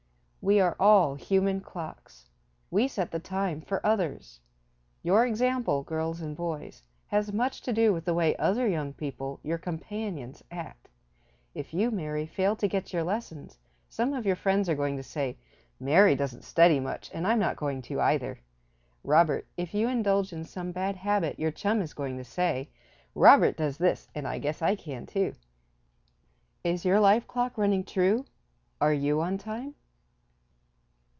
[0.43, 2.27] We are all human clocks.
[2.71, 4.39] We set the time for others.
[5.03, 9.39] Your example, girls and boys, has much to do with the way other young people,
[9.43, 10.89] your companions, act.
[11.53, 15.03] If you, Mary, fail to get your lessons, some of your friends are going to
[15.03, 15.37] say,
[15.79, 18.39] "Mary doesn't study much and I'm not going to either."
[19.03, 22.67] Robert, if you indulge in some bad habit your chum is going to say,
[23.13, 25.35] "Robert does this and I guess I can too."
[26.63, 28.25] Is your life clock running true?
[28.81, 29.75] Are you on time?